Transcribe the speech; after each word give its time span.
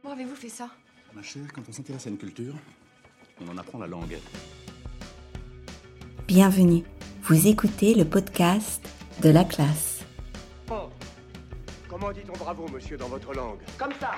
Comment 0.00 0.14
avez-vous 0.14 0.36
fait 0.36 0.48
ça? 0.48 0.68
Ma 1.12 1.22
chère, 1.22 1.52
quand 1.52 1.62
on 1.68 1.72
s'intéresse 1.72 2.06
à 2.06 2.10
une 2.10 2.18
culture, 2.18 2.54
on 3.40 3.48
en 3.48 3.58
apprend 3.58 3.78
la 3.78 3.88
langue. 3.88 4.16
Bienvenue. 6.28 6.84
Vous 7.24 7.48
écoutez 7.48 7.94
le 7.94 8.04
podcast 8.04 8.88
de 9.22 9.30
la 9.30 9.44
classe. 9.44 10.04
Oh. 10.70 10.88
Comment 11.88 12.12
dit-on 12.12 12.36
bravo, 12.38 12.68
monsieur, 12.68 12.96
dans 12.96 13.08
votre 13.08 13.34
langue? 13.34 13.58
Comme 13.76 13.92
ça 13.98 14.12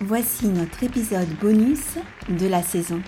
Voici 0.00 0.46
notre 0.48 0.82
épisode 0.82 1.28
bonus 1.38 1.98
de 2.30 2.46
la 2.46 2.62
saison. 2.62 3.02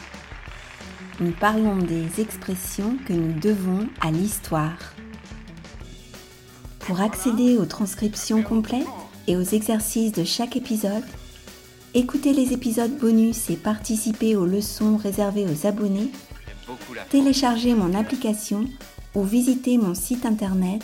Nous 1.21 1.33
parlons 1.33 1.79
des 1.79 2.21
expressions 2.21 2.99
que 3.07 3.15
nous 3.15 3.33
devons 3.41 3.89
à 4.03 4.11
l'histoire. 4.11 4.77
Pour 6.81 7.01
accéder 7.01 7.57
aux 7.57 7.65
transcriptions 7.65 8.43
complètes 8.43 8.87
et 9.27 9.37
aux 9.37 9.43
exercices 9.43 10.13
de 10.13 10.25
chaque 10.25 10.57
épisode, 10.57 11.05
écoutez 11.95 12.33
les 12.33 12.53
épisodes 12.53 12.97
bonus 12.99 13.51
et 13.51 13.57
participez 13.57 14.37
aux 14.37 14.47
leçons 14.47 14.97
réservées 14.97 15.47
aux 15.47 15.67
abonnés, 15.67 16.11
téléchargez 17.11 17.75
mon 17.75 17.95
application 17.95 18.65
ou 19.15 19.23
visitez 19.23 19.79
mon 19.79 19.95
site 19.95 20.27
internet 20.27 20.83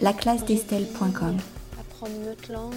laclassedestelle.com. 0.00 1.36
Apprendre 1.78 2.12
une 2.22 2.28
autre 2.30 2.52
langue. 2.52 2.72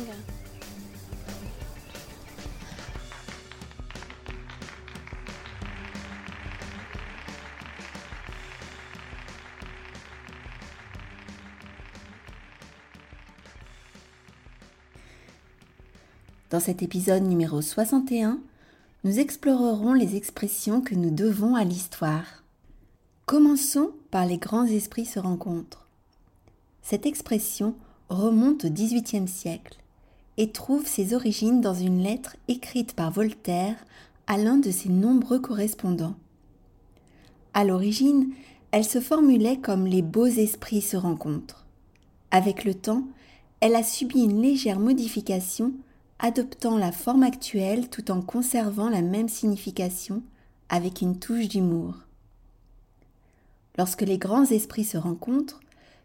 Dans 16.51 16.59
cet 16.59 16.83
épisode 16.83 17.23
numéro 17.23 17.59
61, 17.59 18.39
nous 19.03 19.19
explorerons 19.19 19.93
les 19.93 20.15
expressions 20.15 20.79
que 20.79 20.93
nous 20.93 21.09
devons 21.09 21.55
à 21.55 21.63
l'histoire. 21.63 22.43
Commençons 23.25 23.89
par 24.11 24.27
les 24.27 24.37
grands 24.37 24.65
esprits 24.65 25.07
se 25.07 25.17
rencontrent. 25.17 25.87
Cette 26.83 27.07
expression 27.07 27.73
remonte 28.09 28.65
au 28.65 28.69
XVIIIe 28.69 29.27
siècle 29.27 29.77
et 30.37 30.51
trouve 30.51 30.85
ses 30.85 31.15
origines 31.15 31.61
dans 31.61 31.73
une 31.73 32.03
lettre 32.03 32.35
écrite 32.47 32.93
par 32.93 33.09
Voltaire 33.09 33.77
à 34.27 34.37
l'un 34.37 34.57
de 34.57 34.69
ses 34.69 34.89
nombreux 34.89 35.39
correspondants. 35.39 36.15
À 37.55 37.63
l'origine, 37.63 38.29
elle 38.69 38.85
se 38.85 38.99
formulait 39.01 39.57
comme 39.57 39.87
les 39.87 40.03
beaux 40.03 40.27
esprits 40.27 40.83
se 40.83 40.95
rencontrent. 40.95 41.65
Avec 42.29 42.65
le 42.65 42.75
temps, 42.75 43.03
elle 43.61 43.75
a 43.75 43.81
subi 43.81 44.19
une 44.19 44.43
légère 44.43 44.79
modification 44.79 45.73
adoptant 46.19 46.77
la 46.77 46.91
forme 46.91 47.23
actuelle 47.23 47.89
tout 47.89 48.11
en 48.11 48.21
conservant 48.21 48.89
la 48.89 49.01
même 49.01 49.29
signification 49.29 50.23
avec 50.69 51.01
une 51.01 51.19
touche 51.19 51.47
d'humour. 51.47 51.95
Lorsque 53.77 54.01
les 54.01 54.17
grands 54.17 54.45
esprits 54.45 54.85
se 54.85 54.97
rencontrent, 54.97 55.59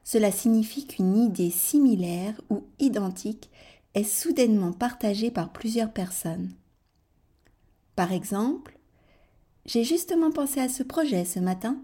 cela 0.05 0.33
signifie 0.33 0.87
qu'une 0.87 1.17
idée 1.17 1.51
similaire 1.51 2.41
ou 2.51 2.65
identique 2.79 3.51
est 3.95 4.05
soudainement 4.05 4.73
partagée 4.73 5.31
par 5.31 5.51
plusieurs 5.53 5.93
personnes. 5.93 6.53
Par 7.97 8.13
exemple, 8.13 8.79
j'ai 9.67 9.85
justement 9.85 10.31
pensé 10.33 10.61
à 10.61 10.69
ce 10.69 10.83
projet 10.83 11.25
ce 11.25 11.39
matin 11.39 11.77